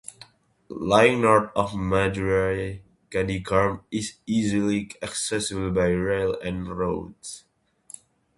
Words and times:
Lying 0.89 1.21
north 1.21 1.51
of 1.55 1.73
Madurai, 1.75 2.81
Gandhigram 3.11 3.83
is 3.91 4.13
easily 4.25 4.89
accessible 5.03 5.69
by 5.69 5.89
rail 5.89 6.39
and 6.41 6.75
road. 6.75 7.13